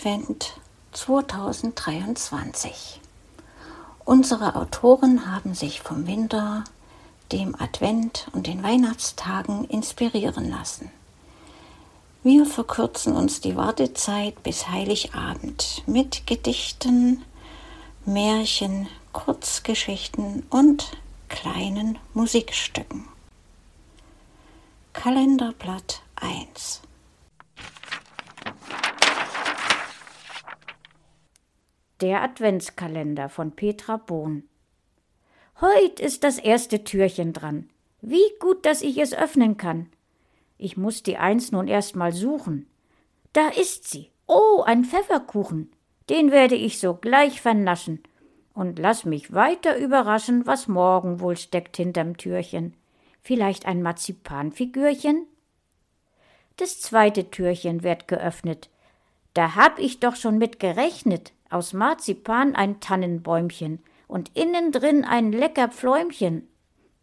[0.00, 0.56] Advent
[0.92, 3.00] 2023.
[4.06, 6.64] Unsere Autoren haben sich vom Winter,
[7.32, 10.90] dem Advent und den Weihnachtstagen inspirieren lassen.
[12.22, 17.22] Wir verkürzen uns die Wartezeit bis Heiligabend mit Gedichten,
[18.06, 20.92] Märchen, Kurzgeschichten und
[21.28, 23.06] kleinen Musikstücken.
[24.94, 26.80] Kalenderblatt 1
[32.00, 34.48] Der Adventskalender von Petra Bohn.
[35.60, 37.68] Heut ist das erste Türchen dran.
[38.00, 39.90] Wie gut, dass ich es öffnen kann.
[40.56, 42.66] Ich muss die Eins nun erst mal suchen.
[43.34, 44.10] Da ist sie.
[44.26, 45.70] Oh, ein Pfefferkuchen.
[46.08, 48.02] Den werde ich sogleich vernaschen.
[48.54, 52.74] Und lass mich weiter überraschen, was morgen wohl steckt hinterm Türchen.
[53.20, 55.26] Vielleicht ein Marzipanfigürchen?
[56.56, 58.70] Das zweite Türchen wird geöffnet.
[59.34, 65.32] Da hab ich doch schon mit gerechnet aus Marzipan ein Tannenbäumchen und innen drin ein
[65.32, 66.48] lecker Pfläumchen.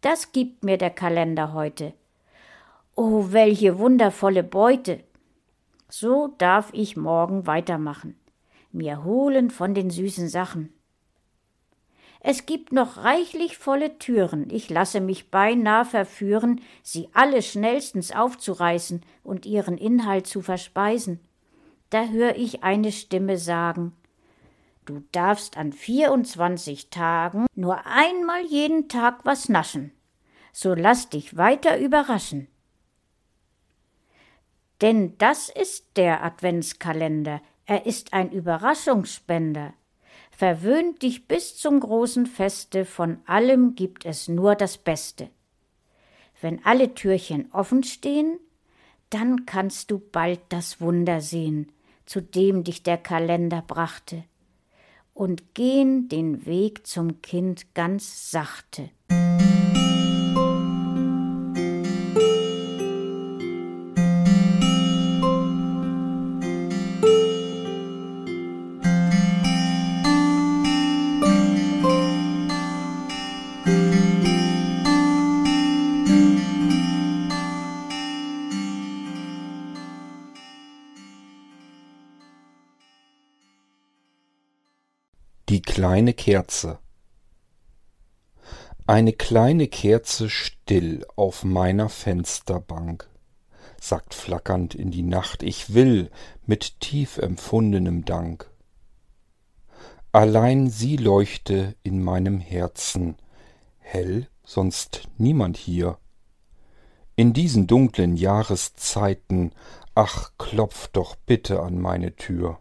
[0.00, 1.94] Das gibt mir der Kalender heute.
[2.94, 5.04] Oh, welche wundervolle Beute!
[5.88, 8.14] So darf ich morgen weitermachen,
[8.72, 10.72] mir holen von den süßen Sachen.
[12.20, 19.02] Es gibt noch reichlich volle Türen, ich lasse mich beinah verführen, sie alle schnellstens aufzureißen
[19.22, 21.20] und ihren Inhalt zu verspeisen.
[21.90, 23.92] Da hör ich eine Stimme sagen,
[24.88, 29.92] Du darfst an 24 Tagen nur einmal jeden Tag was naschen.
[30.50, 32.48] So lass dich weiter überraschen.
[34.80, 37.42] Denn das ist der Adventskalender.
[37.66, 39.74] Er ist ein Überraschungsspender.
[40.30, 45.28] Verwöhnt dich bis zum großen Feste, von allem gibt es nur das Beste.
[46.40, 48.40] Wenn alle Türchen offen stehen,
[49.10, 51.72] dann kannst du bald das Wunder sehen,
[52.06, 54.24] zu dem dich der Kalender brachte
[55.18, 58.90] und gehen den Weg zum Kind ganz sachte.
[85.48, 86.78] Die kleine Kerze
[88.86, 93.08] Eine kleine Kerze still auf meiner Fensterbank,
[93.80, 96.10] sagt flackernd in die Nacht, ich will
[96.44, 98.50] mit tief empfundenem Dank.
[100.12, 103.16] Allein sie leuchte in meinem Herzen,
[103.78, 105.96] hell, sonst niemand hier.
[107.16, 109.52] In diesen dunklen Jahreszeiten,
[109.94, 112.60] ach, klopf doch bitte an meine Tür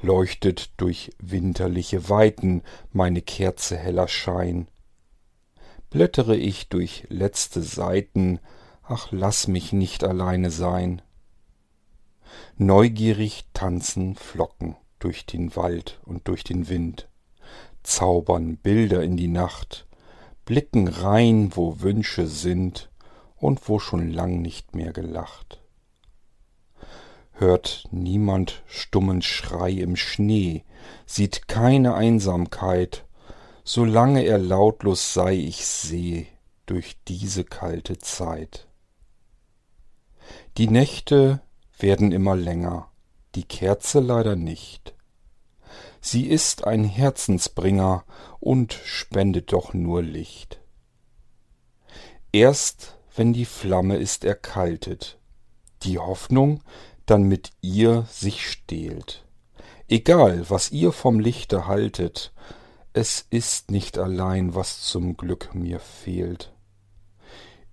[0.00, 2.62] leuchtet durch winterliche Weiten
[2.92, 4.68] meine Kerze heller Schein.
[5.90, 8.40] Blättere ich durch letzte Seiten,
[8.82, 11.02] ach lass mich nicht alleine sein.
[12.56, 17.08] Neugierig tanzen Flocken durch den Wald und durch den Wind,
[17.82, 19.86] zaubern Bilder in die Nacht,
[20.44, 22.90] blicken rein, wo Wünsche sind
[23.36, 25.60] und wo schon lang nicht mehr gelacht
[27.38, 30.64] hört niemand stummen Schrei im Schnee,
[31.06, 33.04] sieht keine Einsamkeit,
[33.64, 36.26] solange er lautlos sei, ich seh
[36.66, 38.66] durch diese kalte Zeit.
[40.56, 41.40] Die Nächte
[41.78, 42.90] werden immer länger,
[43.34, 44.94] die Kerze leider nicht.
[46.00, 48.04] Sie ist ein Herzensbringer
[48.40, 50.60] und spendet doch nur Licht.
[52.32, 55.18] Erst wenn die Flamme ist erkaltet,
[55.82, 56.62] die Hoffnung
[57.10, 59.24] dann mit ihr sich stehlt.
[59.88, 62.32] Egal, was ihr vom Lichte haltet,
[62.92, 66.52] es ist nicht allein, was zum Glück mir fehlt.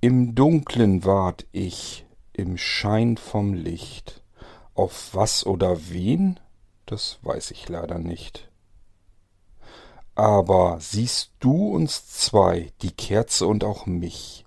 [0.00, 4.22] Im Dunklen wart ich, im Schein vom Licht.
[4.74, 6.40] Auf was oder wen,
[6.86, 8.50] das weiß ich leider nicht.
[10.14, 14.44] Aber siehst du uns zwei, die Kerze und auch mich,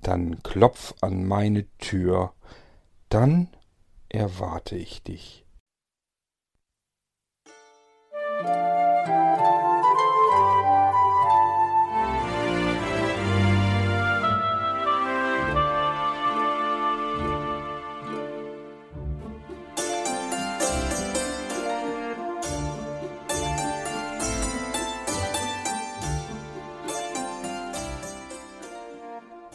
[0.00, 2.32] dann klopf an meine Tür,
[3.10, 3.48] dann
[4.10, 5.44] erwarte ich dich.